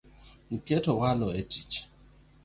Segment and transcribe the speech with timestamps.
[0.55, 1.75] Iketo walo e tich